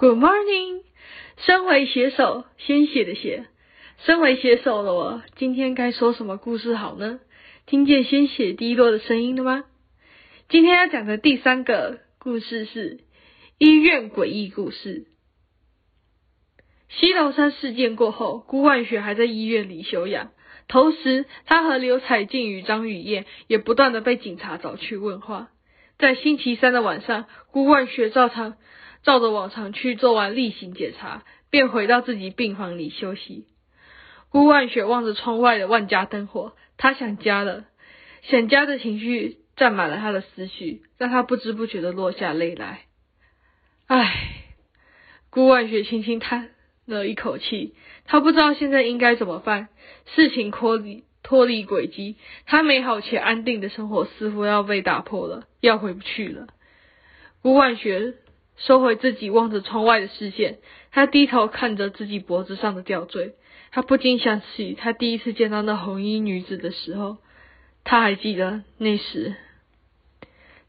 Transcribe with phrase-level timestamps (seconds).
[0.00, 0.80] Good morning，
[1.44, 3.48] 身为写手，先写的血。
[3.98, 7.20] 身为写手的我，今天该说什么故事好呢？
[7.66, 9.64] 听见鲜血滴落的声音了吗？
[10.48, 13.00] 今天要讲的第三个故事是
[13.58, 15.04] 医院诡异故事。
[16.88, 20.30] 西楼山事件过后，顾万雪还在医院里休养。
[20.66, 25.50] 同时，他和刘彩静与张雨燕也不断的被警察找去问话。
[25.98, 28.56] 在星期三的晚上，顾万雪照常
[29.02, 33.46] 照着往常去做完例行检查，便回到自己病房里休息。
[34.28, 37.64] 顾万雪望着窗外的万家灯火，他想家了，
[38.22, 42.82] 想家的情绪占满了他的思绪，让他不知不觉的落下泪来。
[43.86, 44.34] 唉，
[45.30, 46.50] 顾万雪轻轻叹
[46.86, 49.68] 了一口气，他不知道现在应该怎么办。
[50.14, 51.04] 事情脱离。
[51.22, 56.46] 脱离轨迹，他美好且安定的生活似乎要被打破了，要回不去了。
[57.42, 58.14] 顾万雪
[58.66, 60.58] 收回自己望着窗外的视线，
[60.92, 63.34] 他低头看着自己脖子上的吊坠，
[63.70, 67.18] 他不禁想起他第一次见到那红衣女子的时候。
[67.82, 69.34] 他还记得那时，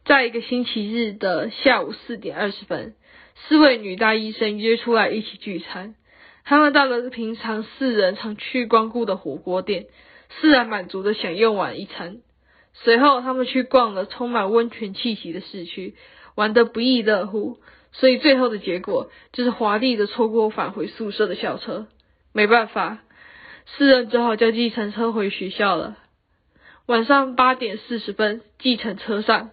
[0.05, 2.95] 在一个星期日的下午四点二十分，
[3.35, 5.95] 四位女大医生约出来一起聚餐。
[6.45, 9.87] 他们到了平常四人常去光顾的火锅店。
[10.39, 12.21] 四人满足的享用完一餐，
[12.73, 15.95] 随后他们去逛了充满温泉气息的市区，
[16.35, 17.59] 玩得不亦乐乎。
[17.91, 21.87] 所以最后的结果就是华丽的错过返回宿舍的校车。
[22.33, 22.99] 没办法，
[23.65, 25.97] 四人只好叫计程车回学校了。
[26.85, 29.51] 晚上八点四十分，计程车上，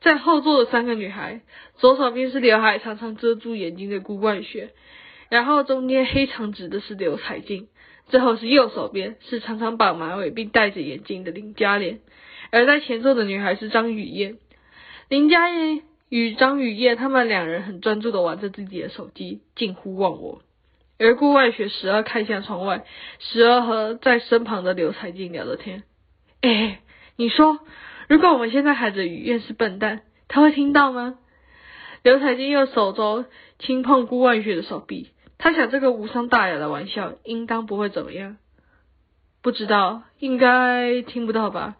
[0.00, 1.42] 在后座的三个女孩，
[1.76, 4.70] 左手边是刘海常常遮住眼睛的顾冠雪，
[5.28, 7.68] 然后中间黑长直的是刘彩静。
[8.08, 11.98] 最后是右手边，是常常绑马尾并戴着眼镜的林嘉莲，
[12.52, 14.38] 而在前座的女孩是张雨燕。
[15.08, 20.42] 林嘉莲与张雨燕，他们两人很专注的玩着自己的手机，近乎忘我。
[20.98, 22.84] 而顾外雪时而看向窗外，
[23.18, 25.82] 时而和在身旁的刘彩静聊着天。
[26.40, 26.80] 哎，
[27.16, 27.58] 你说，
[28.08, 31.18] 如果我们现在喊着雨燕是笨蛋，他会听到吗？
[32.02, 33.24] 刘彩静用手肘
[33.58, 35.10] 轻碰顾万雪的手臂。
[35.38, 38.38] 他想，这个无伤大雅的玩笑应当不会怎么样。
[39.42, 41.76] 不知道，应该听不到吧？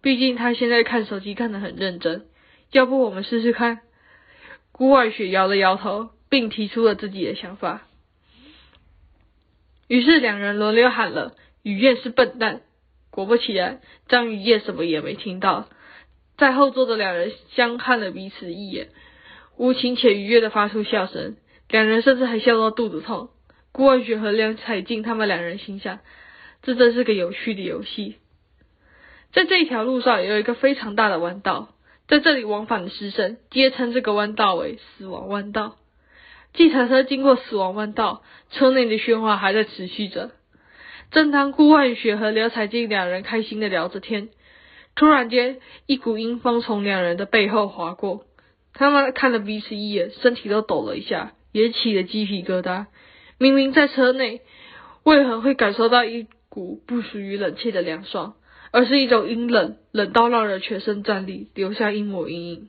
[0.00, 2.26] 毕竟他现在看手机看得很认真。
[2.72, 3.80] 要不我们试试看？
[4.72, 7.82] 顾万雪摇了摇头，并提出了自己的想法。
[9.88, 12.62] 于是两人轮流喊了：“雨燕是笨蛋。”
[13.10, 15.68] 果不其然，张雨燕什么也没听到。
[16.38, 18.88] 在后座的两人相看了彼此一眼，
[19.56, 21.36] 无情且愉悦的发出笑声。
[21.68, 23.30] 两人甚至还笑到肚子痛。
[23.72, 25.98] 顾万雪和梁彩静他们两人心想，
[26.62, 28.16] 这真是个有趣的游戏。
[29.32, 31.74] 在这一条路上有一个非常大的弯道，
[32.10, 35.76] 在这里往返的师生皆称这个弯道为“死亡弯道”。
[36.52, 40.32] 计程车经过死亡弯道，车内的喧哗还在持续着。
[41.12, 44.30] 正当顾万雪和刘彩静两人开心的聊着天，
[44.96, 48.24] 突然间一股阴风从两人的背后划过，
[48.74, 51.32] 他们看了彼此一眼，身体都抖了一下。
[51.52, 52.86] 也起了鸡皮疙瘩。
[53.38, 54.40] 明明在车内，
[55.04, 58.34] 为何会感受到一股不属于冷气的凉爽，
[58.72, 62.68] 而是一种阴冷，冷到让人全身战栗，留下一抹阴影。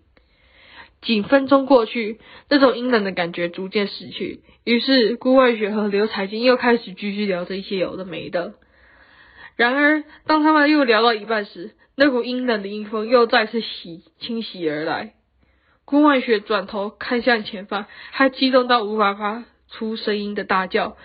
[1.02, 2.20] 几分钟过去，
[2.50, 4.42] 那种阴冷的感觉逐渐逝去。
[4.64, 8.54] 于是顾外雪和刘彩金又开始继续聊着一些有的没的。
[9.56, 15.14] 然而，当他们又聊到一半时，那股阴冷的阴风又再次袭侵袭而来。
[15.86, 20.98] 顾万雪转头看向前方，他激动到无法发出声音的大叫，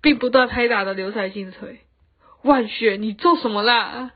[0.00, 1.80] 并不断拍打着刘彩金的腿。
[2.42, 4.12] 万雪，你做什么啦？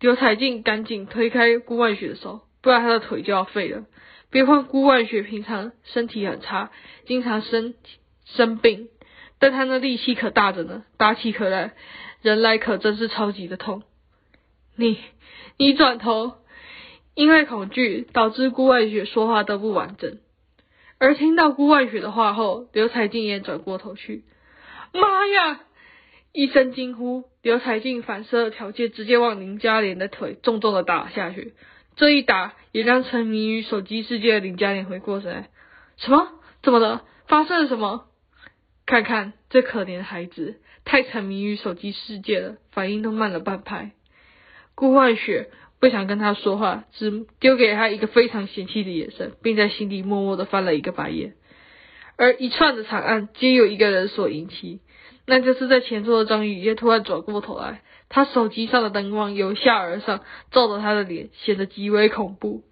[0.00, 3.84] 刘彩静赶紧推开顾万雪的手，不然她的腿就要废了。
[4.30, 6.70] 别看顾万雪平常身体很差，
[7.06, 7.74] 经常生
[8.24, 8.88] 生病，
[9.38, 11.74] 但她那力气可大着呢，打起可来，
[12.22, 13.82] 人来可真是超级的痛。
[14.76, 14.98] 你，
[15.56, 16.34] 你转头。
[17.14, 20.18] 因为恐惧，导致顾万雪说话都不完整。
[20.98, 24.22] 而听到顾万雪的话后，刘彩静也转过头去。
[24.92, 25.60] 妈呀！
[26.36, 31.54] 一声惊呼，刘彩静反射条件直接往林嘉莲的腿重重的打下去。
[31.96, 35.48] 这一打也让沉迷于手机世界的林嘉莲回过神来。
[35.96, 36.28] 什么？
[36.62, 37.04] 怎么了？
[37.26, 38.04] 发生了什么？
[38.84, 43.92] 看看这可怜的孩子，太沉迷于手机世界了，反应都慢了半拍。
[44.74, 45.48] 顾万雪。
[45.80, 51.34] 不想跟他说话，只丢给他一个非常嫌弃的眼神，并在心底默默的翻了一个白眼。
[52.16, 54.80] 而一串的惨案皆由一个人所引起，
[55.26, 60.20] 那就是在前座的张雨燕突然转过头来，他手机上的灯光由下而上
[60.52, 62.62] 照着他的脸，显得极为恐怖。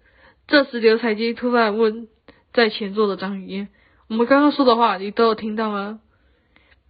[0.47, 2.07] 这时刘彩金突然问
[2.53, 3.67] 在前座的张雨燕
[4.07, 5.99] ：“我们刚刚说的话，你都有听到吗？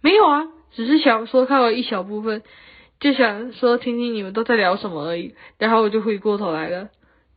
[0.00, 2.42] 没有啊，只是想说看了一小部分，
[3.00, 5.34] 就想说听听你们都在聊什么而已。
[5.58, 6.90] 然后我就回过头来了。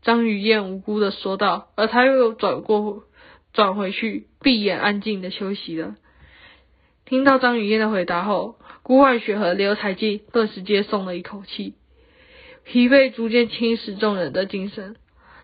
[0.04, 3.04] 张雨燕无辜的说道，而他又转过
[3.54, 5.96] 转回去，闭眼安静的休息了。
[7.10, 11.74] 听到张雨燕的回答后，顾万雪和刘彩静顿时皆松了一口气，
[12.64, 14.96] 疲惫逐渐侵蚀众人的精神。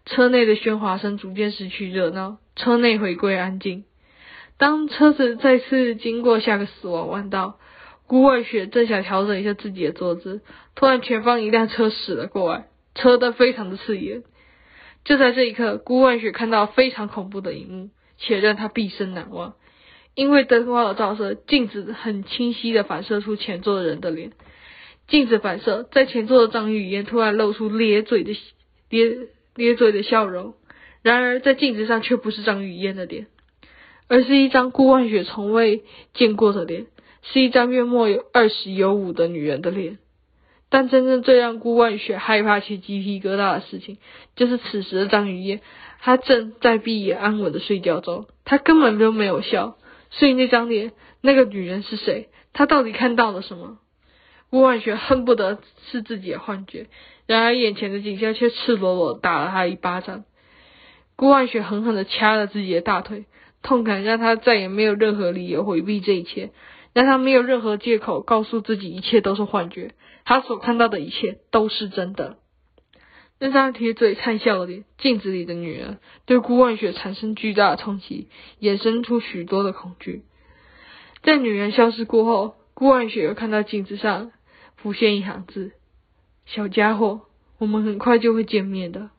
[0.05, 3.83] 车内的喧哗声逐渐失去热闹，车内回归安静。
[4.59, 7.57] 当车子再次经过下个死亡弯道，
[8.05, 10.41] 顾万雪正想调整一下自己的坐姿，
[10.75, 14.21] 突然前方一辆车驶了过来，车灯非常的刺眼。
[15.03, 17.89] 就在这一刻，顾万雪看到非常恐怖的一幕，
[18.19, 19.55] 且让她毕生难忘。
[20.15, 24.31] 因为灯光的照射，镜子很清晰的反射出前座的人的脸。
[25.07, 28.35] 镜子反射，在前座的张雨嫣突然露出咧嘴的
[28.89, 30.55] 咧咧嘴的笑容。
[31.03, 33.27] 然而，在镜子上却不是张雨嫣的脸。
[34.07, 35.83] 而是一张顾万雪从未
[36.13, 36.85] 见过的脸，
[37.23, 39.97] 是一张约莫有二十有五的女人的脸。
[40.69, 43.97] 但真正最让顾万雪害怕且鸡皮疙瘩的事情，
[44.35, 45.61] 就是此时的张雨燕，
[46.01, 49.75] 她正在闭眼安稳的睡觉中，她根本就没有笑。
[50.17, 50.91] 所以那张脸，
[51.21, 52.29] 那个女人是谁？
[52.51, 53.77] 她到底看到了什么？
[54.49, 55.59] 顾万雪恨不得
[55.89, 56.87] 是自己的幻觉，
[57.25, 60.25] 然而眼前的景象却赤裸裸打了她一巴掌。
[61.15, 63.25] 顾万雪狠狠的掐了自己的大腿。
[63.61, 66.51] 痛感让他再也没有任何理由回避这一切，
[66.93, 72.37] 让他没有任何借口告诉自己一切都是幻觉，他所看到的一切都是真的。
[73.39, 78.29] 那张铁嘴灿笑的脸，镜子里的女人，对顾万雪产生巨大的冲击，
[78.61, 80.23] 衍生出许多的恐惧。
[81.21, 84.31] 在女人消失过后，顾万雪又看到镜子上
[84.77, 85.73] 浮现一行字
[86.45, 87.21] ：“小家伙，
[87.57, 89.09] 我们很快就会见面的。”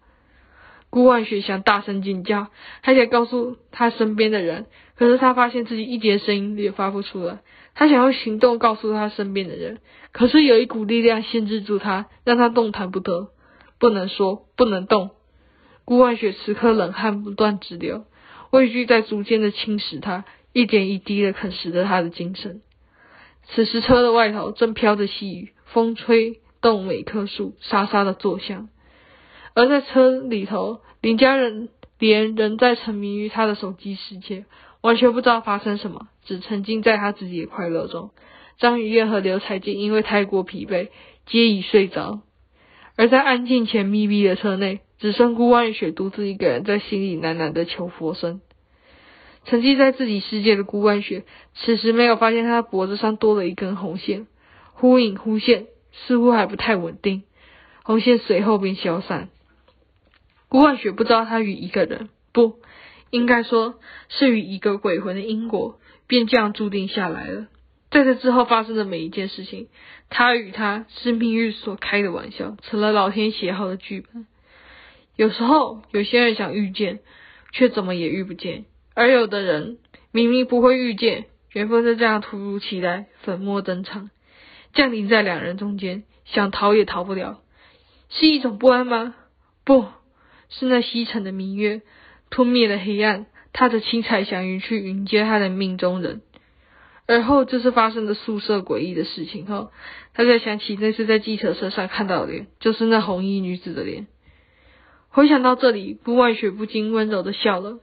[0.89, 2.47] 顾万雪想大声尖叫，
[2.81, 4.67] 还想告诉他身边的人，
[4.97, 7.41] 可是他发现自己一点声音也发不出来。
[7.75, 9.81] 他想用行动告诉他身边的人，
[10.13, 13.31] 可是有一股力量限制住他，让他动弹不得，
[13.79, 15.11] 不能说，不能动。
[15.85, 18.05] 顾万雪此刻冷汗不断直流，
[18.51, 22.63] 畏惧在逐渐的侵蚀他，一点一滴的啃食着他的精神。
[23.49, 28.69] 此时车的外头正飘着细雨，风吹动每棵树，沙沙的作响。
[29.55, 31.69] 而在车里头，林家人
[31.99, 34.45] 连仍在沉迷于他的手机世界，
[34.81, 38.11] 完全不知道发生什么，只沉浸在他自己的快乐中。
[38.59, 40.89] 张雨燕和刘彩静因为太过疲惫，
[41.27, 42.23] 皆已睡着。
[42.97, 48.41] 而在安静且密闭的车内，只剩顾万雪独自一个人在心里喃喃的求佛声。
[49.45, 54.27] 沉浸在自己世界的顾万雪，此时没有发现他脖子上多了一根红线，
[54.73, 57.23] 忽隐忽现，似乎还不太稳定。
[57.85, 59.29] 红线随后便消散。
[60.49, 62.59] 顾万雪不知道他与一个人，不
[63.11, 63.79] 应该说
[64.09, 65.79] 是与一个鬼魂的因果，
[66.09, 67.47] 便这样注定下来了。
[67.91, 69.69] 在这之后发生的每一件事情，
[70.11, 74.27] 他与他是命运所开的玩笑，成了老天写好的剧本。
[75.15, 77.01] 有时候，有些人想遇见，
[77.53, 79.79] 却怎么也遇不见；而有的人
[80.13, 84.11] 明明不会遇见，缘分就这样突如其来，粉墨登场，
[84.75, 87.41] 降临在两人中间，想逃也逃不了。
[88.11, 89.15] 是一种不安吗？
[89.65, 89.87] 不。
[90.49, 91.83] 是那西沉的明月
[92.31, 96.21] 吞灭了黑暗，踏着七彩祥云去迎接他的命中人。
[97.07, 99.71] 而后就是发生的宿舍诡异的事情后，
[100.13, 104.07] 他才想起那次在计程车上看到的脸，就是那红衣女子的脸。
[105.09, 107.79] 回想到这里，顾万雪不禁温柔的笑了，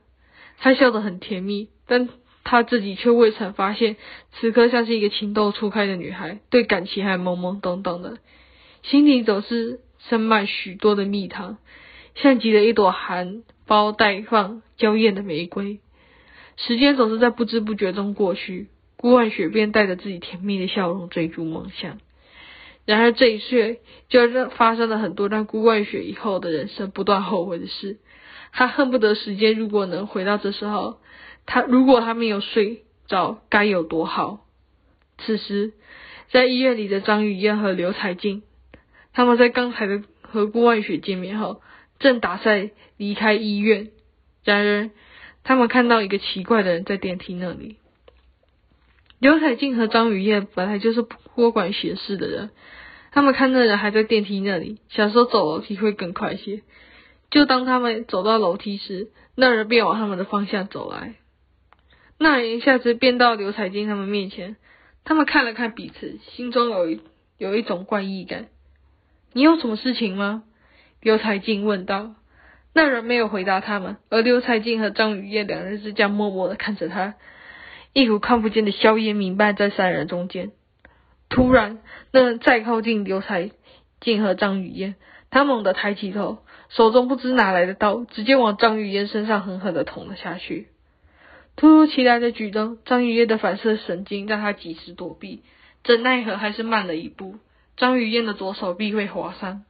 [0.59, 2.09] 她笑得很甜蜜，但
[2.43, 3.95] 她自己却未曾发现，
[4.33, 8.17] 此刻像是一个情窦初开的女孩，对感情还懵懵懂懂的，
[8.83, 11.57] 心里总是盛满许多的蜜糖。
[12.15, 15.79] 像极了一朵含苞待放、娇艳的玫瑰。
[16.57, 18.67] 时间总是在不知不觉中过去，
[19.03, 21.99] 顾万雪便带着自己甜蜜的笑容追逐梦想。
[22.85, 27.97] 然而这一岁，就让发生了很多让顾万雪以后的人生不断后悔的事。
[28.53, 31.01] 他恨不得时间如果能回到这时候，
[31.45, 34.45] 他如果他没有睡着，该有多好。
[35.17, 35.73] 此时，
[36.31, 38.41] 在医院里的张雨燕和刘彩静，
[39.11, 41.61] 他们在刚才的和顾万雪见面后。
[41.99, 43.89] 正打算离开医院，
[44.45, 44.89] 然而
[45.43, 47.75] 他们看到一个奇怪的人在电梯那里。
[49.23, 51.01] 刘彩静和张雨燕本来就是
[51.33, 52.49] 多管闲事的人，
[53.13, 56.61] 他们看那人还在电梯那里，想说走楼梯会更快些。
[57.31, 61.15] 就当他们走到楼梯时，那人便往他们的方向走来。
[62.19, 64.57] 那人一下子便到刘彩静他们面前，
[65.05, 66.99] 他们看了看彼此，心中有一
[67.37, 68.47] 有一种怪异感。
[69.31, 70.43] 你有什么事情吗？
[71.01, 72.15] 刘彩静问道
[72.75, 77.13] ：“那人没有回答他们，而刘彩静和张雨燕两人是这样默默的看着他，
[77.93, 80.51] 一股看不见的硝烟弥漫在三人中间。
[81.29, 81.79] 突然，
[82.11, 83.51] 那人再靠近刘才
[84.01, 84.95] 静和张雨燕，
[85.29, 90.67] 他猛地抬起头，手中不知哪来的刀，直接往张雨燕身上狠狠的捅了下去。
[91.55, 95.43] 突如其来的举动，张雨燕的反射神经让她及时躲避，
[95.83, 97.35] 怎奈何还是慢了一步，
[97.77, 99.63] 张雨燕的左手臂被划伤。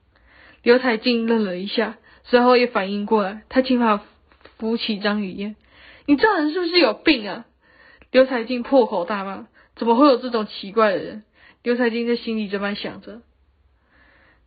[0.63, 4.01] 刘彩静愣了一下，随后也反应过来，他轻把
[4.57, 5.57] 扶起张雨燕
[6.07, 7.45] ：“你这人是不是有病啊？”
[8.13, 11.23] 刘彩静破口大骂：“怎么会有这种奇怪的人？”
[11.63, 13.21] 刘彩静在心里这般想着。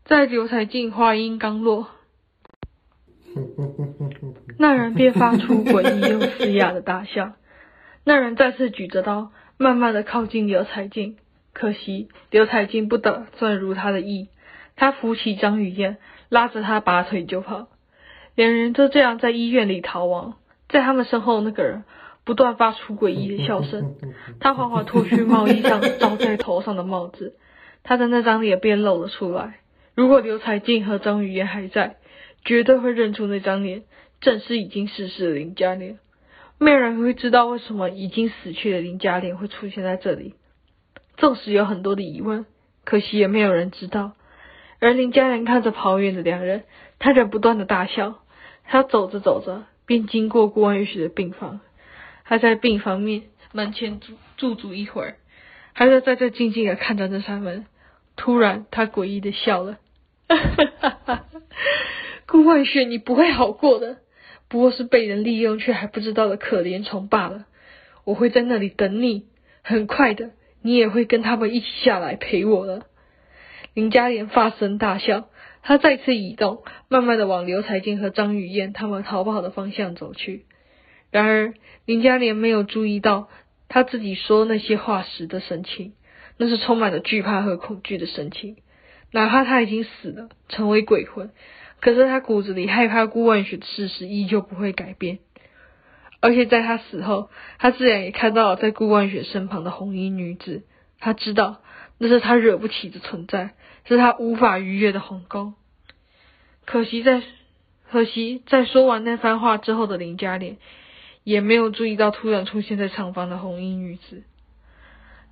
[0.05, 1.89] 在刘彩静话音刚落，
[4.57, 7.33] 那人便发出诡异又嘶哑的大笑。
[8.05, 11.17] 那人再次举着刀，慢慢的靠近刘彩静。
[11.53, 14.29] 可惜刘彩静不打算如他的意。
[14.77, 15.97] 他扶起张雨燕，
[16.29, 17.67] 拉着她拔腿就跑，
[18.37, 20.35] 两人就这样在医院里逃亡。
[20.69, 21.83] 在他们身后，那个人
[22.27, 23.95] 不断发出诡异的笑声。
[24.41, 27.37] 他缓缓脱去帽衣上罩在头上的帽子，
[27.83, 29.61] 他的那张脸便露了出来。
[29.95, 31.97] 如果刘彩静和张雨燕还在，
[32.45, 33.85] 绝对会认出那张脸，
[34.21, 35.99] 正是已经逝世的林嘉莲。
[36.59, 40.35] 没有人会知道为什么已经死去的林嘉莲会出现在这里。
[41.17, 42.45] 纵使有很多的疑问，
[42.85, 44.13] 可惜也没有人知道。
[44.81, 46.65] 而林家人看着跑远的两人，
[46.99, 48.17] 他仍不断的大笑。
[48.65, 51.61] 他走着走着，便经过顾万雪的病房。
[52.29, 55.17] 他在病房面门前驻驻足一会儿，
[55.73, 57.67] 还是在这静静的看着那扇门。
[58.17, 59.79] 突然，他诡异的笑了：“！
[62.27, 63.99] 顾万雪，你不会好过的，
[64.49, 67.47] 不过是被人利用却还不知道的可怜虫罢了。
[68.05, 69.27] 我会在那里等你，
[69.63, 70.31] 很快的，
[70.63, 72.87] 你也会跟他们一起下来陪我了。”
[73.75, 75.29] 林嘉莲发声大笑，
[75.63, 80.47] 他再次移动，慢慢的往刘彩静和张雨燕他们逃跑的方向走去。
[81.11, 83.29] 然而，林嘉莲没有注意到
[83.69, 85.95] 他自己说那些话时的神情，
[86.37, 88.57] 那是充满了惧怕和恐惧的神情。
[89.13, 91.31] 哪怕他已经死了，成为鬼魂，
[91.81, 95.21] 可是他骨子里害怕顾万雪的事实依旧不会改变。
[96.21, 100.65] 而且在他死后，他自然也看到了在顾万雪身旁的红衣女子，
[100.99, 101.63] 他知道。
[101.99, 103.55] 那是他惹不起的存在，
[103.87, 105.55] 是他无法逾越的鸿沟。
[106.67, 107.23] 可惜在
[107.91, 110.59] 可惜在说完那番话之后的林嘉莲，
[111.27, 114.23] 也没有注意到突然出现在厂房的红衣女子。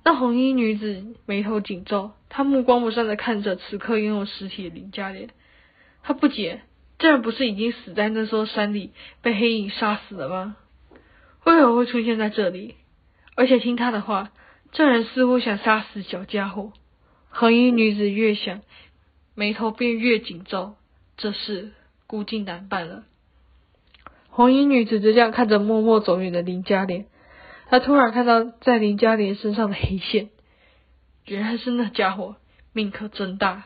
[0.03, 5.29] 那红衣女子眉头紧皱，她目光不善的看着此刻拥有尸体的林嘉莲。
[6.03, 6.63] 她不解，
[6.99, 10.57] 这人不是已经死在那座山里，被黑影杀死了吗？
[11.45, 12.75] 为何会出现在这里？
[13.35, 14.31] 而且听他的话。
[14.73, 16.73] 这人似乎想杀死小家伙。
[17.29, 18.63] 红衣女子越想，
[19.33, 20.75] 眉头便越紧皱。
[21.15, 21.71] 这事
[22.05, 23.05] 估计难办了。
[24.35, 27.05] 红衣女子就这样看着默默走远的林嘉莲。
[27.69, 30.29] 她突然看到在林嘉莲身上的黑线，
[31.23, 32.35] 原来是那家伙
[32.73, 33.63] 命可真大。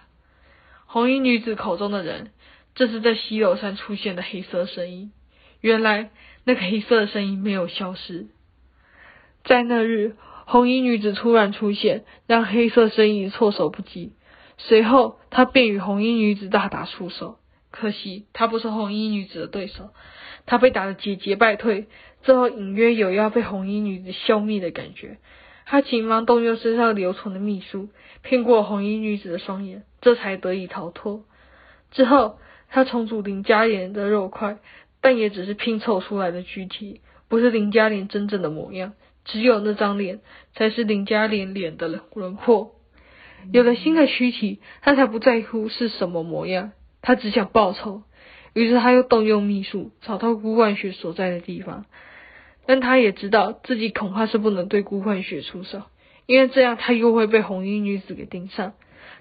[0.85, 2.29] 红衣女子口中的人，
[2.75, 5.11] 正是在西楼山出现的黑色声音。
[5.59, 6.11] 原来
[6.43, 8.27] 那个黑色的声音没有消失，
[9.43, 10.15] 在那日。
[10.45, 14.13] 红衣女子突然出现，让黑色身影措手不及。
[14.59, 17.38] 随后，他便与红衣女子大打出手。
[17.71, 19.89] 可惜，他不是红衣女子的对手，
[20.45, 21.87] 他被打得节节败退，
[22.23, 25.17] 最后隐约有要被红衣女子消灭的感觉。
[25.65, 27.89] 他急忙动用身上留存的秘术，
[28.23, 31.23] 骗过红衣女子的双眼，这才得以逃脱。
[31.91, 34.57] 之后，他重组林嘉莲的肉块，
[34.99, 38.93] 但也只是拼凑出来的躯体，不是林嘉莲真正的模样。
[39.25, 40.21] 只有那张脸
[40.55, 42.71] 才是林嘉莲脸的轮廓。
[43.53, 46.71] 有了新的躯体，他才不在乎是什么模样，
[47.01, 48.03] 他只想报仇。
[48.53, 51.85] 于是他又动用秘术，找到顾万雪所在的地方。
[52.65, 55.83] 但他也知道自己恐怕是不能对顾万雪出手，
[56.25, 58.73] 因为这样他又会被红衣女子给盯上。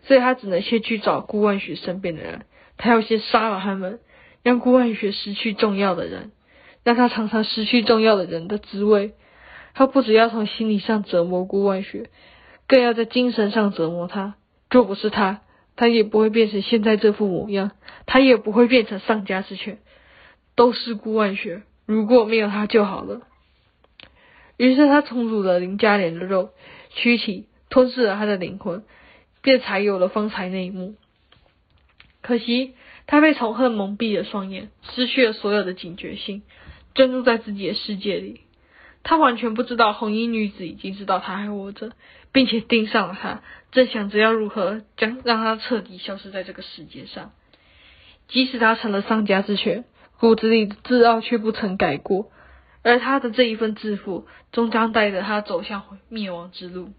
[0.03, 2.43] 所以他只能先去找顾万雪身边的人，
[2.77, 4.01] 他要先杀了他们，
[4.43, 6.31] 让顾万雪失去重要的人，
[6.85, 9.15] 让他尝尝失去重要的人的滋味。
[9.75, 12.11] 他不只要从心理上折磨顾万雪，
[12.67, 14.37] 更要在精神上折磨他。
[14.71, 15.43] 若不是他，
[15.79, 17.71] 他也不会变成现在这副模样，
[18.05, 19.79] 他也不会变成丧家之犬。
[20.57, 23.23] 都是顾万雪，如果没有他就好了。
[24.57, 26.51] 于是他重组了林嘉莲的肉
[26.91, 28.83] 躯体，吞噬了他的灵魂，
[29.41, 30.97] 便才有了方才那一幕。
[32.23, 32.75] 可惜
[33.07, 36.43] 他被仇恨蒙蔽了双眼，失去了所有的警觉性，
[36.93, 38.41] 专注在自己的世界里。
[39.05, 41.93] 他完全不知道红衣女子已经知道他还活着，
[42.33, 43.43] 并且盯上了他，
[43.73, 47.33] 正想着要如何将让他彻底消失在这个世界上。
[48.29, 49.85] 即使他成了丧家之犬，
[50.19, 52.31] 骨子里的自傲却不曾改过，
[52.83, 56.91] 而他的这一份自负，终将带着他走向灭亡之路。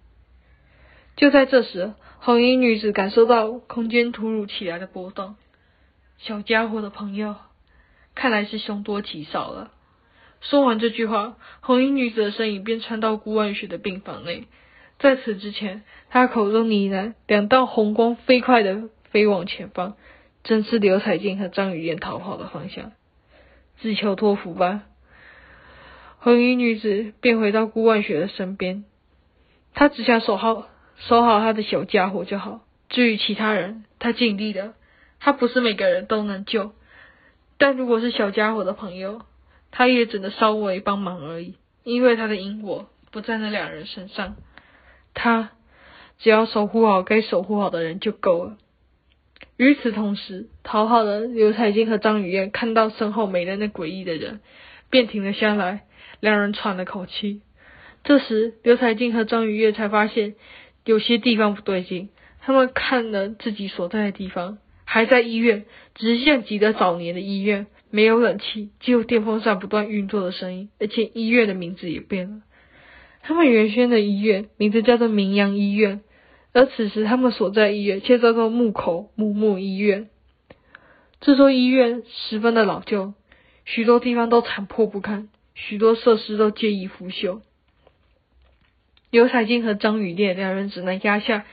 [1.15, 5.35] 就在这时，红衣女子感受到空间突如其来的波动。
[6.17, 7.35] 小家伙的朋友，
[8.15, 9.71] 看来是凶多吉少了。
[10.41, 14.47] 说完这句话，红衣女子的身影便穿到顾万雪的病房内。
[14.99, 19.95] 在此之前，他口中呢喃，两道红光飞快的飞往前方，
[20.43, 22.91] 正是刘彩静和张雨燕逃跑的方向。
[23.79, 24.83] 自求多福吧。
[26.17, 28.83] 红衣女子便回到顾万雪的身边，
[29.73, 32.59] 她只想守好守好她的小家伙就好。
[32.89, 34.73] 至于其他人，她尽力了。
[35.21, 36.73] 她不是每个人都能救，
[37.57, 39.21] 但如果是小家伙的朋友，
[39.71, 44.35] 她也只能稍微帮忙而已，因为她的因果不在那两人身上。
[45.21, 45.51] 他
[46.17, 48.57] 只要守护好该守护好的人就够了。
[49.57, 54.39] 与此同时，逃跑的刘彩金和张雨燕看到身后没了那诡异的人，
[54.89, 55.81] 便停了下来。
[56.21, 57.41] 两人喘了口气。
[58.05, 60.35] 这时，刘彩金和张雨燕才发现
[60.85, 62.07] 有些地方不对劲。
[62.39, 72.41] 他们看了自己所在的地方，还在医院，只是像极了早年的医院，没有冷气，只有电风扇不断运作的声音，而且医院的名字也变了。
[73.29, 76.01] 他们原先的医院名字叫做明阳医院。
[76.51, 80.09] 而此时，他们所在医院却叫做木口木木医院。
[81.21, 83.13] 这座医院十分的老旧，
[83.65, 87.41] 许多地方都残破不堪，许多设施都介意腐朽。
[89.11, 91.45] 刘彩金和张雨烈两人只能压下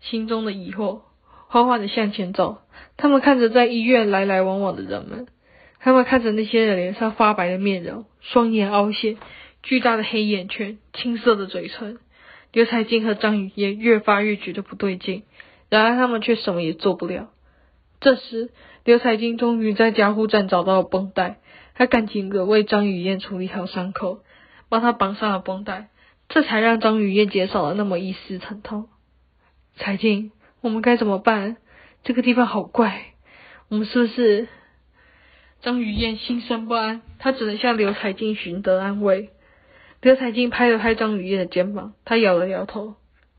[0.00, 1.00] 心中的疑惑，
[1.48, 2.62] 缓缓的向前走。
[2.96, 5.26] 他们看着在医院来来往往的人们，
[5.78, 9.18] 他们看着那些人脸上发白的面容，双眼凹陷，
[9.62, 11.98] 巨大的黑眼圈，青涩的嘴唇。
[12.52, 15.22] 刘彩金和张雨燕越发越觉得不对劲，
[15.68, 17.30] 然而他们却什么也做不了。
[18.00, 18.50] 这时，
[18.84, 21.38] 刘彩金终于在加护站找到了绷带，
[21.74, 24.20] 他赶紧的为张雨燕处理好伤口，
[24.68, 25.90] 帮她绑上了绷带，
[26.28, 28.88] 这才让张雨燕减少了那么一丝疼痛。
[29.76, 31.56] 彩金，我们该怎么办？
[32.02, 33.12] 这个地方好怪，
[33.68, 34.48] 我们是不是？
[35.60, 39.30] 张雨燕心生不安，她只能向刘彩金寻得安慰。
[40.00, 42.94] 刘彩金拍了拍张雨燕的肩膀，他摇了摇头：“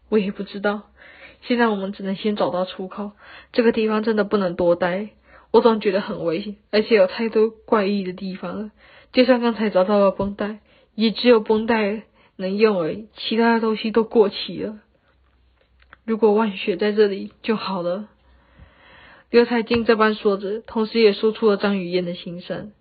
[0.09, 0.83] 我也不知道，
[1.41, 3.13] 现在我们只能先找到出口。
[3.51, 5.09] 这个地方真的不能多待，
[5.51, 8.71] 我总觉得很危险，而且有太多怪异的地方了。
[9.11, 10.59] 就像刚才找到了绷带，
[10.93, 12.03] 也只有绷带
[12.35, 14.79] 能用而已，其他的东西都过期了。
[16.05, 18.07] 如果万雪在这里就好了。”
[19.31, 22.73] 刘彩金这般说着，同时也说出了张雨燕的心声。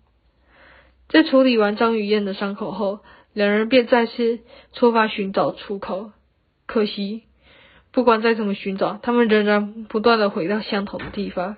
[1.07, 2.99] 在处理完张雨燕的伤口后，
[3.33, 4.39] 两人便再次
[4.73, 6.11] 出发寻找出口，
[6.65, 7.23] 可惜，
[7.91, 11.57] 不管再怎么寻找，他们仍然不断的回到相同的地方。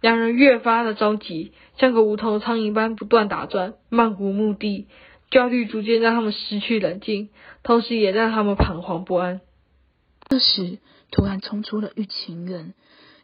[0.00, 4.86] 两人越发的着急，像个无头苍蝇般不断打转，漫无目的。
[5.30, 7.30] 焦虑逐渐让他们失去冷静，
[7.62, 9.40] 同时也让他们彷徨不安。
[10.28, 10.78] 这时，
[11.10, 12.74] 突然冲出了一群人，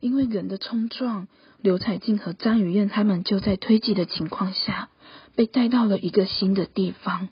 [0.00, 1.28] 因为人的冲撞，
[1.62, 4.90] 刘彩静和张雨燕他们就在推挤的情况下，
[5.34, 7.28] 被带到了一个新的地方。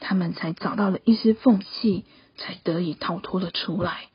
[0.00, 2.04] 他们才找到了一丝缝隙，
[2.36, 4.08] 才得以逃脱了出来。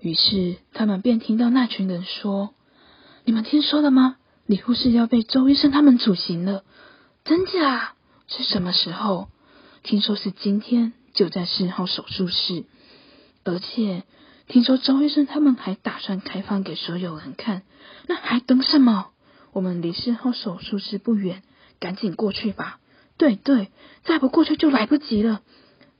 [0.00, 2.54] 于是，他们便听到那群人说
[3.24, 4.16] ：“你们听说了吗？
[4.46, 6.64] 李护士要被周医生他们处刑了，
[7.24, 7.94] 真假？
[8.26, 9.28] 是什么时候？
[9.84, 12.64] 听说是今天，就在四号手术室。
[13.44, 14.02] 而且，
[14.48, 17.62] 听说周医生他们还打算开放给所有人看。
[18.08, 19.10] 那还等什么？
[19.52, 21.44] 我们离四号手术室不远，
[21.78, 22.80] 赶紧过去吧。”
[23.22, 23.68] 对对，
[24.02, 25.42] 再不过去就来不及了。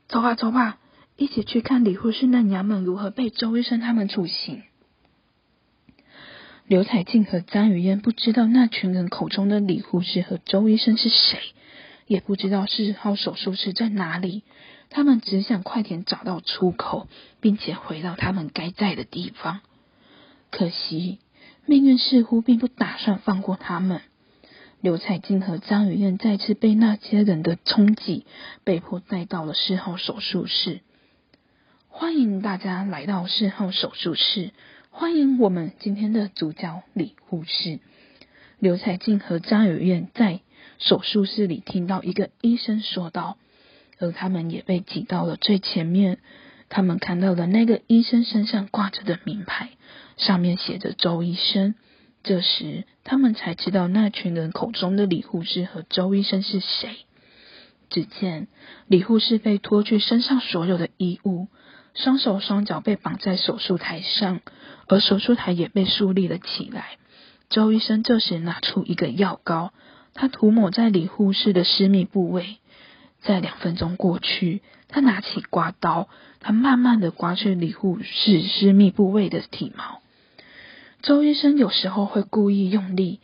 [0.09, 0.81] 走吧走吧，
[1.17, 4.65] 一起去看李护士那娘们如何被周医生他们处刑。
[6.67, 11.39] 刘彩静和张雨嫣不知道那群人口中的李护士和周医生是谁，
[12.09, 14.43] 也不知道四号手术室在哪里。
[14.91, 17.07] 他们只想快点找到出口，
[17.41, 19.61] 并且回到他们该在的地方。
[20.51, 21.21] 可惜，
[21.67, 24.01] 命运似乎并不打算放过他们。
[24.83, 28.27] 刘彩金和张雨燕再次被那些人的冲击，
[28.65, 30.81] 被迫带到了四号手术室。
[31.89, 34.51] 欢迎大家来到四号手术室，
[34.91, 37.79] 欢迎我们今天的主角李护士。
[38.59, 40.41] 刘彩金和张雨燕在
[40.81, 43.39] 手术室里听到一个医生说道，
[44.01, 46.19] 而他们也被挤到了最前面。
[46.69, 49.69] 他们看到了那个医生身上挂着的名牌，
[50.17, 51.77] 上面写着周医生。
[52.23, 56.97] 这时，他们才知道那群人口中的李护士和周医生是谁。
[57.91, 58.49] 只见
[58.87, 61.49] 李护士被脱去身上所有的衣物，
[61.95, 64.41] 双手双脚被绑在手术台上，
[64.89, 66.97] 而手术台也被竖立了起来。
[67.51, 69.73] 周医生这时拿出一个药膏，
[70.15, 72.59] 他涂抹在李护士的私密部位。
[73.21, 76.09] 在两分钟过去，他拿起刮刀，
[76.41, 80.02] 他慢慢的刮去李护士私密部位的体毛。
[81.03, 83.19] 周医生有时候会故意用力，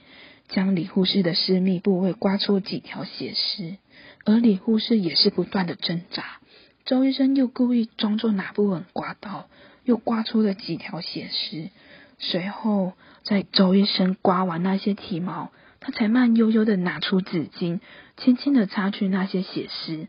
[0.49, 3.77] 将李护士的私密部位刮出几条血丝，
[4.25, 6.41] 而李护士也是不断的挣扎。
[6.85, 9.49] 周医生又故意装作拿不稳刮刀，
[9.85, 11.71] 又刮出了几条血丝。
[12.19, 15.53] 随后，在周医生刮完那些体毛。
[15.81, 17.79] 他才慢悠悠的拿出纸巾，
[18.17, 20.09] 轻轻的擦去那些血丝。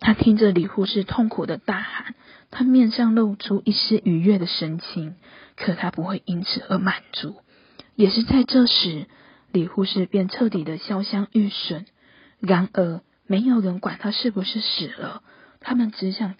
[0.00, 2.14] 他听着李护士痛苦的大喊，
[2.50, 5.14] 他面上露出一丝愉悦的神情，
[5.58, 7.36] 可他不会因此而满足。
[7.94, 9.06] 也是在这时，
[9.52, 11.86] 李护士便彻底的潇湘玉损。
[12.40, 15.22] 然而，没有人管他是不是死了，
[15.60, 16.34] 他们只想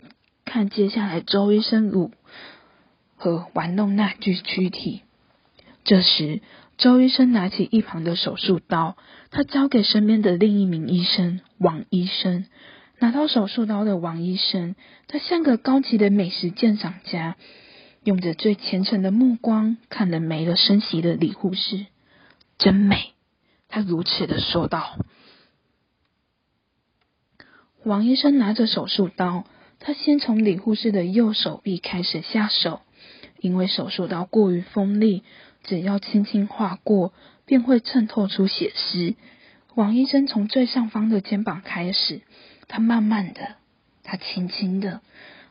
[0.44, 2.12] 看接下来周医生如
[3.16, 5.02] 何玩弄那具躯体。
[5.84, 6.40] 这时。
[6.78, 8.96] 周医生拿起一旁的手术刀，
[9.32, 12.46] 他交给身边的另一名医生王医生。
[13.00, 14.76] 拿到手术刀的王医生，
[15.08, 17.34] 他像个高级的美食鉴赏家，
[18.08, 21.84] 用着最虔诚的目光看了没了声息的李护士，
[22.56, 23.12] 真美。
[23.68, 24.96] 他如此的说道。
[27.84, 29.44] 王医生拿着手术刀，
[29.78, 32.80] 他先从李护士的右手臂开始下手，
[33.40, 35.22] 因为手术刀过于锋利。
[35.64, 37.12] 只要轻轻划过，
[37.44, 39.16] 便会衬透出血丝。
[39.74, 42.22] 王医生从最上方的肩膀开始，
[42.68, 43.56] 他慢慢的，
[44.02, 45.02] 他轻轻的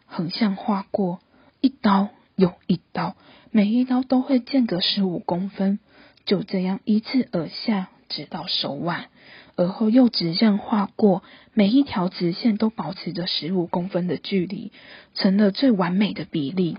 [0.07, 1.19] 横向划过，
[1.61, 3.17] 一刀又一刀，
[3.51, 5.79] 每一刀都会间隔十五公分，
[6.25, 9.07] 就这样依次而下，直到手腕，
[9.55, 11.23] 而后又直线划过，
[11.53, 14.71] 每一条直线都保持着十五公分的距离，
[15.15, 16.77] 成了最完美的比例。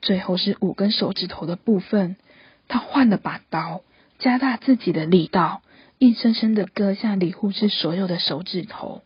[0.00, 2.16] 最后是五根手指头的部分。
[2.68, 3.82] 他换了把刀，
[4.18, 5.62] 加大自己的力道，
[5.98, 9.02] 硬生生的割下李护士所有的手指头。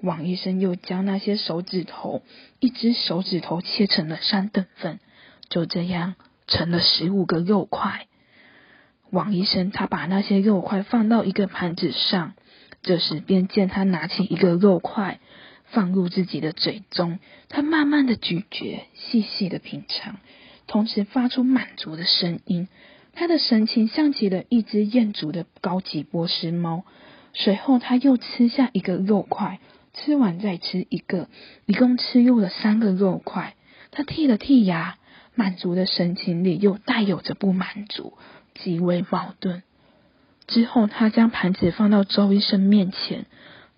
[0.00, 2.22] 王医生又将那些手指头，
[2.60, 5.00] 一只手指头切成了三等份，
[5.48, 6.14] 就这样
[6.46, 8.06] 成了十五个肉块。
[9.10, 12.34] 王医生他把那些肉块放到一个盘子上，
[12.82, 15.20] 这时便见他拿起一个肉块，
[15.64, 20.16] 放入自己的嘴中，他慢慢的咀嚼，细细的品尝，
[20.66, 22.68] 同时发出满足的声音。
[23.14, 26.84] 他的神情像极了一只艳足的高级波斯猫。
[27.32, 29.60] 随后，他又吃下一个肉块，
[29.94, 31.28] 吃完再吃一个，
[31.66, 33.54] 一共吃入了三个肉块。
[33.90, 34.98] 他剔了剔牙，
[35.34, 38.18] 满足的神情里又带有着不满足，
[38.54, 39.62] 极为矛盾。
[40.46, 43.26] 之后，他将盘子放到周医生面前，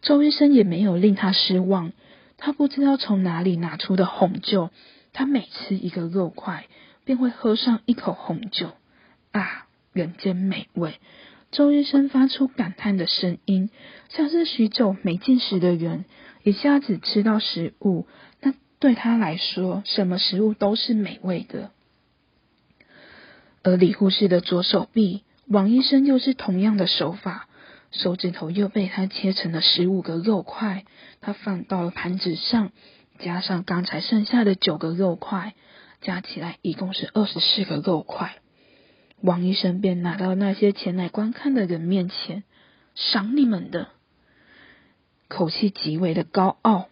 [0.01, 1.93] 周医生也没有令他失望。
[2.39, 4.71] 他不知道从哪里拿出的红酒，
[5.13, 6.67] 他每吃一个肉块，
[7.05, 8.73] 便会喝上一口红酒。
[9.33, 10.99] 啊，人间美味！
[11.51, 13.71] 周医生发出感叹的声音，
[14.09, 16.05] 像是许久没进食的人
[16.43, 18.07] 一下子吃到食物，
[18.41, 21.71] 那对他来说，什么食物都是美味的。
[23.63, 27.49] 而李护士的左手臂，王医生又是同样的手法，
[27.91, 30.85] 手指头又被他切成了十五个肉块，
[31.21, 32.71] 他放到了盘子上，
[33.19, 35.55] 加上刚才剩下的九个肉块，
[36.03, 38.37] 加起来一共是二十四个肉块。
[39.27, 42.45] 王医生便拿到那些前来观看的人面前，
[42.95, 43.89] 赏你们的，
[45.27, 46.87] 口气极为的高傲，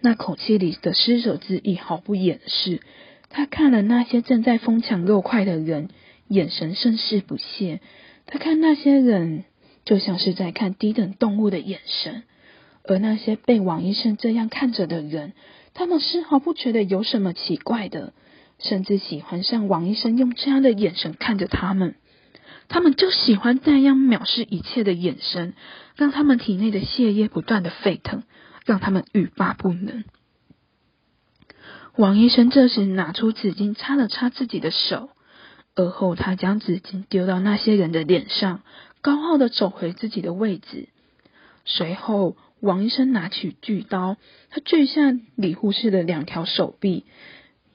[0.00, 2.80] 那口气里的施舍之意毫不掩饰。
[3.28, 5.88] 他看了那些正在疯抢肉块的人，
[6.28, 7.80] 眼神甚是不屑。
[8.26, 9.42] 他看那些人，
[9.84, 12.22] 就像是在看低等动物的眼神，
[12.84, 15.32] 而那些被王医生这样看着的人，
[15.74, 18.12] 他们丝毫不觉得有什么奇怪的。
[18.62, 21.96] 甚至喜欢像王医生用这样的眼神看着他们，
[22.68, 25.54] 他们就喜欢那样藐视一切的眼神，
[25.96, 28.22] 让他们体内的血液不断的沸腾，
[28.64, 30.04] 让他们欲罢不能。
[31.96, 35.10] 王医生这时拿出纸巾擦了擦自己的手，
[35.74, 38.62] 而后他将纸巾丢到那些人的脸上，
[39.02, 40.88] 高傲的走回自己的位置。
[41.64, 44.16] 随后，王医生拿起锯刀，
[44.50, 47.04] 他锯下李护士的两条手臂。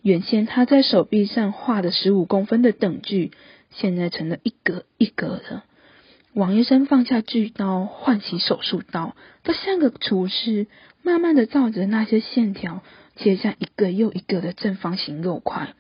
[0.07, 3.33] 原先他在手臂上画的十五公分的等距，
[3.71, 5.63] 现在成了一格一格的。
[6.33, 10.67] 王医生放下锯刀，换起手术刀，他像个厨师，
[11.03, 12.83] 慢慢的照着那些线条
[13.17, 15.73] 切下一个又一个的正方形肉块。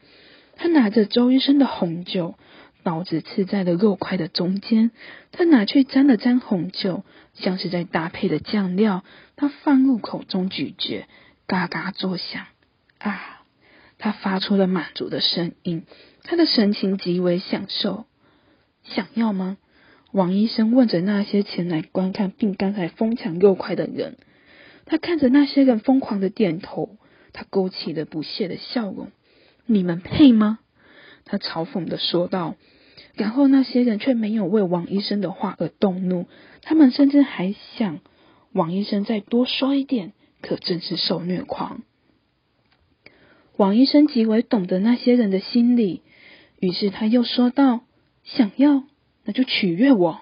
[0.57, 2.35] 他拿着周医生的红酒，
[2.83, 4.91] 刀子刺在了肉块的中间。
[5.31, 9.05] 他拿去沾了沾红酒，像是在搭配的酱料。
[9.37, 11.05] 他放入口中咀嚼，
[11.45, 12.45] 嘎嘎作响。
[12.97, 13.36] 啊！
[13.97, 15.83] 他发出了满足的声音，
[16.23, 18.05] 他的神情极为享受。
[18.83, 19.57] 想要吗？
[20.11, 24.17] 王医生问着那些前来观看并刚才疯抢肉块的人，
[24.85, 26.97] 他看着那些人疯狂的点头，
[27.33, 29.11] 他勾起了不屑的笑容。
[29.65, 30.59] 你们配吗？
[31.25, 32.55] 他嘲讽的说道。
[33.13, 36.27] 然后那些人却没有为王医生的话而动怒，
[36.61, 37.99] 他们甚至还想
[38.53, 41.81] 王医生再多说一点，可真是受虐狂。
[43.57, 46.01] 王医生极为懂得那些人的心理，
[46.59, 47.81] 于是他又说道
[48.23, 48.83] ：“想要，
[49.25, 50.21] 那就取悦我。”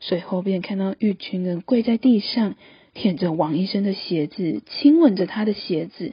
[0.00, 2.56] 随后便看到一群人跪在地上，
[2.92, 6.12] 舔着王医生的鞋子，亲吻着他的鞋子，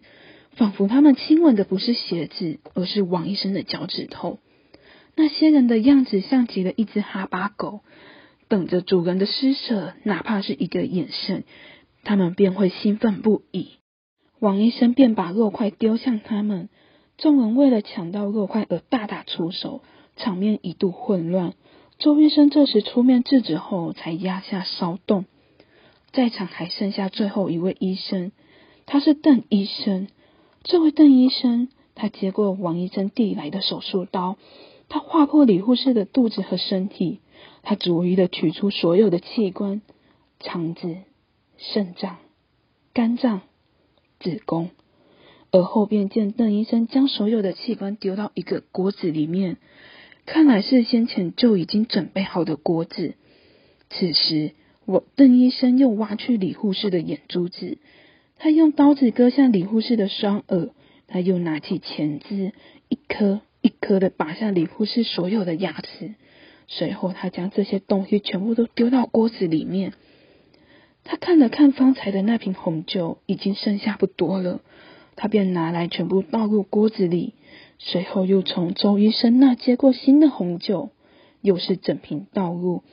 [0.53, 4.39] 仿佛他们亲吻的不是鞋子，而是王医生的脚趾头。
[5.13, 7.81] 那些人的样子像极了一只哈巴狗，
[8.47, 11.43] 等着主人的施舍，哪怕是一个眼神，
[12.05, 13.71] 他们便会兴奋不已。
[14.39, 16.69] 王医生便把肉块丢向他们，
[17.17, 19.81] 众人为了抢到肉块而大打出手，
[20.17, 21.53] 场面一度混乱。
[21.97, 25.25] 周医生这时出面制止后，才压下骚动。
[26.11, 28.31] 在场还剩下最后一位医生，
[28.85, 30.09] 他是邓医生。
[30.63, 34.37] 这位邓医生，他接过王医生递来的手术刀，
[34.89, 37.19] 他划破李护士的肚子和身体，
[37.63, 39.81] 他逐一的取出所有的器官：
[40.41, 40.97] 肠子、
[41.57, 42.17] 肾脏、
[42.93, 43.41] 肝脏。
[44.25, 44.71] 子宫，
[45.51, 49.57] 而后便见邓医生将所有的器官丢到一个锅子里面，
[50.25, 53.13] 看来是先前就已经准备好的锅子。
[53.91, 54.53] 此时，
[54.87, 57.77] 我邓医生又挖去李护士的眼珠子，
[58.39, 60.71] 他用刀子割下李护士的双耳，
[61.07, 62.51] 他又拿起钳子，
[62.89, 66.15] 一颗一颗的拔下李护士所有的牙齿，
[66.67, 69.93] 随后他将这些东西全部都丢到锅子里面。
[71.07, 74.61] 他看了看方才的那瓶红酒，已经剩下不多了，
[75.15, 77.35] 他便拿来全部倒入锅子里，
[77.77, 80.89] 随后又从周医生那接过新的红酒，
[81.41, 82.83] 又是整瓶倒入。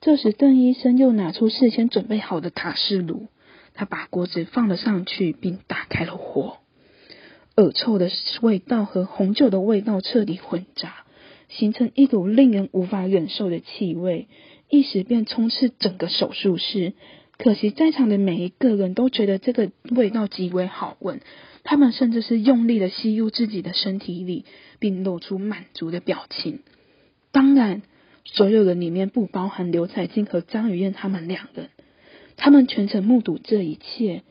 [0.00, 3.28] 这时，邓医生又拿出事先准备好的卡式炉，
[3.72, 6.56] 他把锅子放了上去，并打开了火。
[7.56, 11.04] 恶臭的味道和红酒的味道彻底混杂，
[11.48, 14.26] 形成一股令人无法忍受的气味，
[14.68, 16.94] 一时便充斥整个手术室。
[17.42, 21.22] 可惜，在场的每一个人都觉得这个味道极为好闻，
[21.64, 24.44] 他们甚至是用力的吸入自己的身体里，
[24.78, 26.60] 并露出满足的表情。
[27.32, 27.80] 当然，
[28.26, 31.70] 所有人里面不包含刘彩静和张雨燕他们两人，
[32.36, 34.22] 他们全程目睹这一切，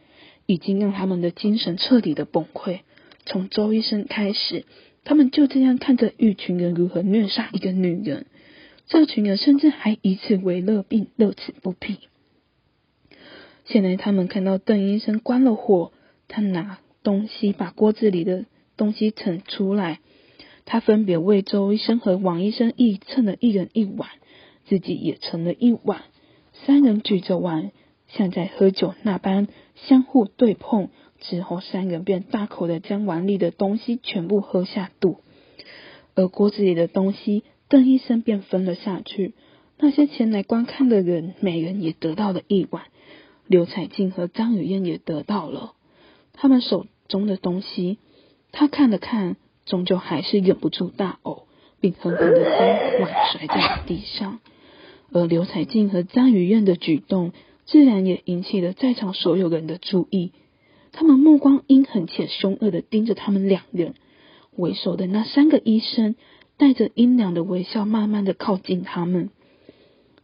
[0.45, 2.81] 已经让他们的精神彻底的崩溃。
[3.25, 4.65] 从周医生开始，
[5.03, 8.27] 他们就这样看着一群人如何虐杀一个女人，
[8.87, 11.97] 这群人甚至还以此为乐，并乐此不疲。
[13.71, 15.91] 现在他们看到邓医生关了火，
[16.27, 18.45] 他拿东西把锅子里的
[18.77, 19.99] 东西盛出来，
[20.65, 24.09] 他分别为周医生和王医生一盛了一人一碗，
[24.65, 26.01] 自己也盛了一碗。
[26.65, 27.71] 三人举着碗，
[28.07, 35.17] 像在喝酒那般相互对碰，之后三人便大口的将碗里的东西全部喝下肚，
[36.15, 39.35] 而锅子里的东西，邓医生便分了下去。
[39.77, 42.85] 那些前来观看的人，每人也得到了一碗。
[43.49, 45.73] 刘彩静和张雨燕也得到了
[46.33, 47.97] 他们手中的东西，
[48.51, 51.45] 他看了看，终究还是忍不住大呕，
[51.81, 54.39] 并狠狠的将碗摔在地上。
[55.11, 57.31] 而刘彩静和张雨燕的举动，
[57.65, 60.31] 自然也引起了在场所有人的注意。
[60.91, 63.95] 他们目光阴狠且凶恶的盯着他们两人。
[64.55, 66.15] 为首的那三个医生
[66.57, 69.31] 带着阴凉的微笑，慢慢的靠近他们。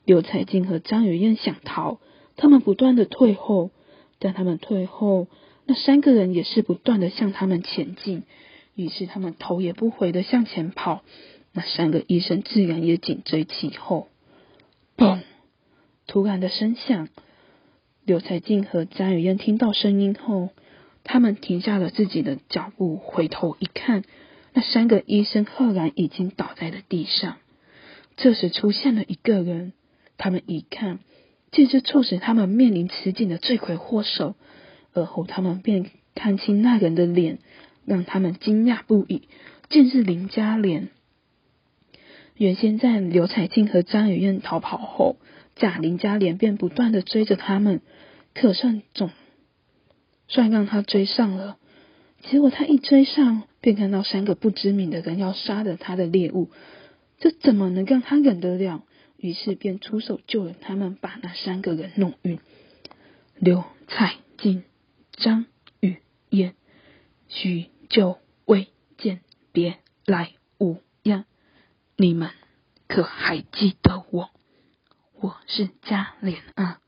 [0.06, 1.98] 刘彩静和张雨燕想逃。
[2.38, 3.72] 他们不断的退后，
[4.20, 5.28] 但他们退后，
[5.66, 8.24] 那三个人也是不断的向他们前进。
[8.76, 11.04] 于是他们头也不回的向前跑，
[11.54, 14.10] 那三个医生自然也紧追其后。
[14.98, 15.22] 嘣！
[16.08, 17.08] 突然的声响，
[18.04, 20.50] 刘彩静和张雨燕听到声音后，
[21.04, 24.04] 他们停下了自己的脚步，回头一看，
[24.54, 27.38] 那三个医生赫然已经倒在了地上。
[28.18, 29.72] 这时出现了一个人，
[30.18, 31.00] 他们一看。
[31.56, 34.36] 这是促使他们面临此景的罪魁祸首。
[34.94, 37.40] 而后，他们便看清那人的脸，
[37.86, 39.30] 让他们惊讶不已，
[39.70, 40.90] 竟是林嘉莲。
[42.36, 45.16] 原先在刘彩静和张雨燕逃跑后，
[45.56, 47.80] 贾林嘉莲便不断的追着他们，
[48.34, 49.10] 可算总
[50.28, 51.56] 算让他追上了。
[52.30, 56.50] 结果他一追上，便看到三个不知名的人要杀了他的猎物，
[57.18, 58.84] 这怎么能让他忍得了？
[59.18, 62.40] 于是便出手救了他们，把那三个人弄晕。
[63.38, 64.64] 刘彩金、
[65.12, 65.46] 张
[65.80, 65.98] 雨
[66.30, 66.56] 燕，
[67.28, 71.26] 许久未见，别来无恙。
[71.98, 72.32] 你们
[72.88, 74.30] 可还记得我？
[75.20, 76.82] 我是嘉莲啊！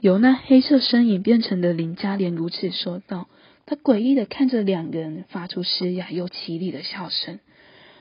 [0.00, 3.28] 由那黑色身影变成的林嘉莲如此说道。
[3.66, 7.38] 他诡异的看着两人，发出嘶哑又凄厉的笑声。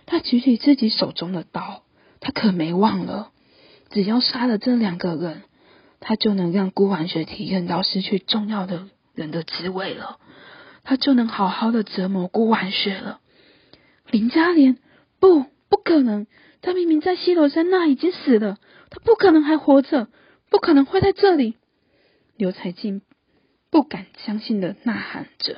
[0.05, 1.83] 他举起自己手中的刀，
[2.21, 3.33] 他可没忘了，
[3.91, 5.43] 只要杀了这两个人，
[5.99, 10.19] 他就能让孤寒雪体验到失去重要的人的滋味了，
[10.83, 13.19] 他就能好好的折磨孤寒雪了。
[14.09, 14.77] 林嘉莲，
[15.19, 16.27] 不，不可能！
[16.61, 18.57] 他明明在西罗山那已经死了，
[18.89, 20.07] 他不可能还活着，
[20.49, 21.55] 不可能会在这里。
[22.35, 23.01] 刘才静
[23.69, 25.57] 不敢相信的呐喊着，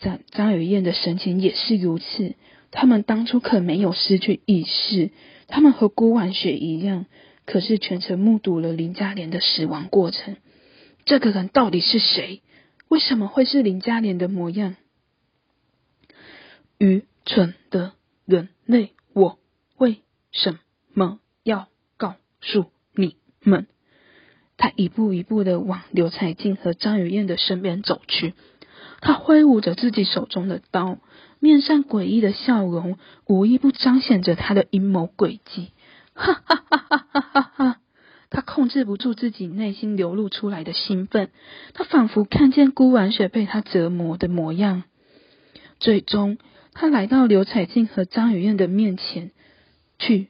[0.00, 2.34] 张张雨燕的神情也是如此。
[2.70, 5.10] 他们当初可没有失去意识，
[5.48, 7.06] 他们和孤婉雪一样，
[7.50, 10.36] 可是全程目睹了林嘉莲的死亡过程。
[11.04, 12.42] 这个人到底是谁？
[12.86, 14.76] 为什么会是林嘉莲的模样？
[16.78, 19.40] 愚蠢的人类，我
[19.78, 20.60] 为什
[20.94, 23.66] 么要告诉你们？
[24.56, 28.34] 他一步一步的往刘彩静和张雨燕的身边走去，
[29.00, 30.98] 他挥舞着自己手中的刀，
[31.40, 35.72] 面上诡异的笑容，无一不彰显着他的阴谋诡计。
[36.20, 37.80] 哈哈哈哈哈哈！
[38.28, 41.30] 他控制不住自己内心流露出来的兴奋，
[41.74, 44.84] 他仿佛看见孤婉雪被他折磨的模样。
[45.80, 46.38] 最终，
[46.72, 49.32] 他来到刘彩静和张雨燕的面前，
[49.98, 50.28] 去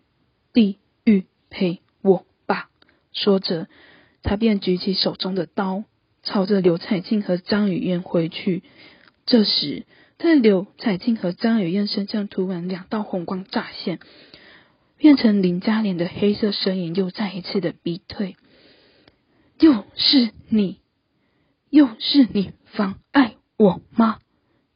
[0.52, 2.70] 地狱陪我吧，
[3.12, 3.66] 说着。
[4.22, 5.84] 他便举起手中的刀，
[6.22, 8.62] 朝着刘彩静和张雨燕挥去。
[9.26, 9.84] 这时，
[10.18, 13.98] 在刘彩静和张雨燕身上突然两道红光乍现，
[15.00, 18.36] 变成林嘉莲的黑色身影又再一次的逼退。
[19.58, 20.82] 又是你，
[21.70, 24.18] 又是你妨碍我吗？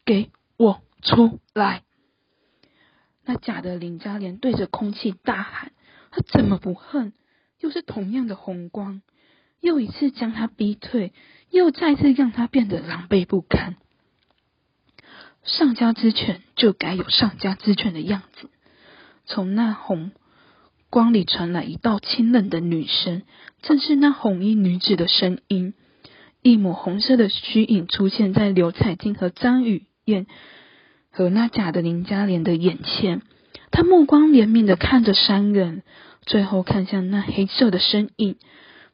[0.06, 1.82] 给我出来！
[3.22, 5.72] 那假的林嘉莲对着空气大喊
[6.10, 7.12] ：“他怎么不恨？
[7.60, 9.02] 又是同样的红光。”
[9.60, 11.12] 又一次将他逼退，
[11.50, 13.76] 又再次让他变得狼狈不堪。
[15.42, 18.48] 上家之犬就该有上家之犬的样子。
[19.26, 20.12] 从那红
[20.90, 23.22] 光里传来一道清冷的女声，
[23.62, 25.74] 正是那红衣女子的声音。
[26.42, 30.26] 一抹红色的虚影出现在刘彩金和张雨燕
[31.10, 33.22] 和那假的林嘉莲的眼前。
[33.70, 35.82] 他目光怜悯的看着三人，
[36.26, 38.36] 最后看向那黑色的身影。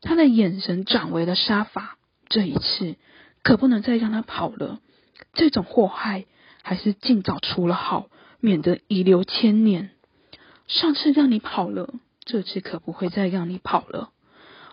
[0.00, 2.94] 他的眼神转为了杀伐，这一次
[3.42, 4.78] 可不能再让他跑了。
[5.34, 6.24] 这种祸害
[6.62, 8.06] 还是尽早除了好，
[8.40, 9.90] 免得遗留千年。
[10.70, 11.92] 上次让你跑了，
[12.24, 14.10] 这次可不会再让你跑了。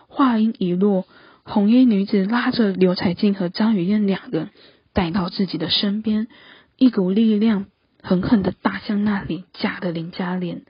[0.06, 1.06] 话音一落，
[1.42, 4.50] 红衣女子拉着刘彩静和张雨燕两人
[4.92, 6.28] 带到自己的身边，
[6.76, 7.66] 一股力量
[8.00, 10.62] 狠狠的打向那里假的林嘉莲。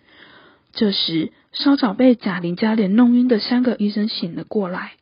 [0.72, 4.92] 这时，稍早被假林嘉莲弄晕的三个医生醒了过来。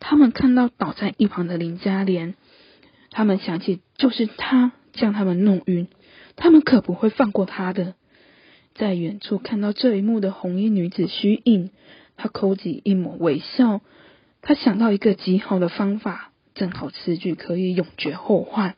[0.00, 2.34] 他们看到倒在一旁的林嘉莲，
[3.10, 5.88] 他们想起就是他将他们弄晕，
[6.36, 7.94] 他们可不会放过他的。
[8.78, 11.70] 在远处看到这一幕的红衣女子虚影，
[12.16, 13.80] 她勾起一抹微笑。
[14.40, 18.76] 她想到一个极好的方法，正好此举可以永绝后患。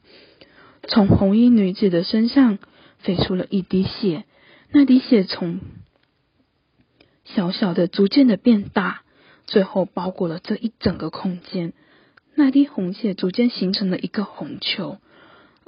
[0.88, 2.58] 从红衣女子的身上
[3.00, 4.24] 飞出了一滴血，
[4.70, 5.60] 那滴血从。
[7.26, 9.02] 小小的，逐渐的变大，
[9.46, 11.74] 最后包裹了这一整个空间。
[12.34, 14.96] 那滴红血逐渐形成了一个红球，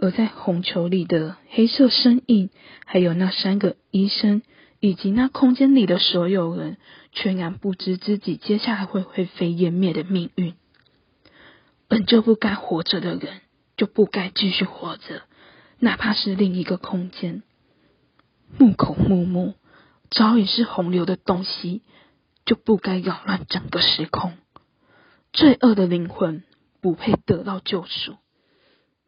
[0.02, 2.50] 而在红球里的黑色身影，
[2.86, 4.42] 还有那三个医生，
[4.80, 6.76] 以及那空间里的所有人，
[7.12, 10.54] 全然不知自己接下来会灰飞烟灭的命运。
[11.86, 13.42] 本就不该活着的人，
[13.76, 15.22] 就不该继续活着，
[15.78, 17.44] 哪怕是另一个空间。
[18.58, 19.54] 木口木木。
[20.10, 21.80] 早已是洪流的东西，
[22.44, 24.32] 就不该扰乱整个时空。
[25.32, 26.42] 罪恶的灵魂
[26.80, 28.16] 不配得到救赎，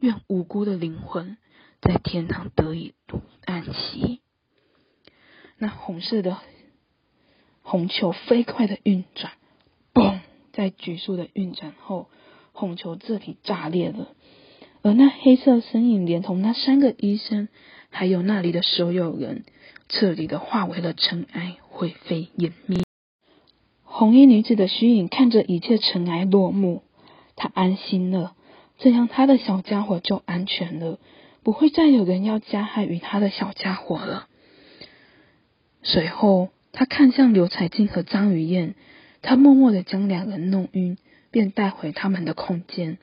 [0.05, 1.39] 愿无辜的灵魂
[1.81, 2.93] 在天堂得以
[3.47, 4.21] 安息。
[5.57, 6.37] 那红色的
[7.63, 9.33] 红球飞快的运转，
[9.95, 10.21] 嘣，
[10.53, 12.11] 在急速的运转后，
[12.53, 14.09] 红球这里炸裂了，
[14.83, 17.49] 而那黑色身影连同那三个医生，
[17.89, 19.45] 还有那里的所有人。
[19.89, 22.83] 彻底的化为了尘埃，灰飞烟灭。
[23.85, 26.83] 红衣女子的虚影看着一切尘埃落幕，
[27.37, 28.35] 她安心了，
[28.85, 30.99] 这样他的小家伙就安全了，
[31.43, 34.29] 不会再有人要加害于他的小家伙了。
[35.83, 38.75] 随后，他看向刘彩静和张雨燕，
[39.23, 40.99] 她默默的将两人弄晕，
[41.31, 42.99] 便带回他们的空间。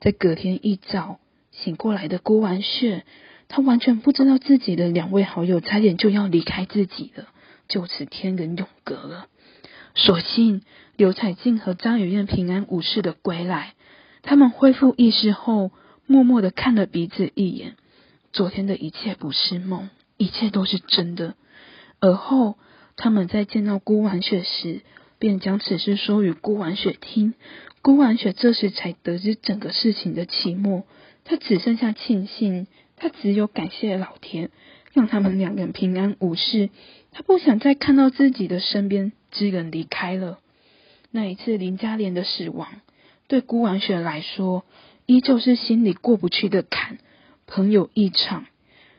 [0.00, 1.20] 在隔天一早
[1.52, 3.04] 醒过来的郭完雪。
[3.48, 7.28] 他完全不知道自己的两位好友差点就要离开自己了，
[7.68, 9.28] 就此天人永隔了。
[9.94, 10.62] 所幸
[10.96, 13.74] 刘彩静和张雨燕平安无事的归来，
[14.26, 15.70] 他们恢复意识后，
[16.06, 17.76] 默默的看了彼此一眼。
[18.32, 21.34] 昨天的一切不是梦，一切都是真的。
[22.00, 22.58] 而后，
[22.96, 24.80] 他们在见到孤婉雪时，
[25.20, 27.34] 便将此事说与孤婉雪听。
[27.82, 30.82] 孤婉雪这时才得知整个事情的起末，
[31.24, 32.66] 她只剩下庆幸，
[32.96, 34.50] 她只有感谢老天，
[34.92, 36.70] 让他们两人平安无事。
[37.12, 40.40] 她不想再看到自己的身边之人离开了。
[41.12, 42.66] 那一次林嘉莲的死亡，
[43.28, 44.64] 对孤婉雪来说，
[45.06, 46.98] 依旧是心里过不去的坎。
[47.46, 48.46] 朋友一场，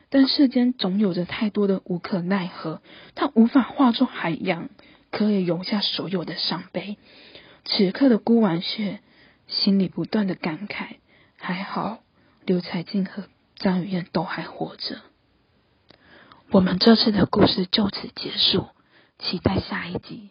[0.08, 2.80] 但世间总有着太多的无可奈何，
[3.14, 4.70] 她无法化作海洋，
[5.10, 6.96] 可以容下所有的伤悲。
[7.64, 9.00] 此刻的孤婉雪
[9.46, 10.96] 心里不断的感慨：
[11.36, 11.98] 还好
[12.46, 13.24] 刘彩静和
[13.56, 15.02] 张雨燕都还活着。
[16.50, 18.68] 我们这次的故事就此结束，
[19.18, 20.30] 期待下一集。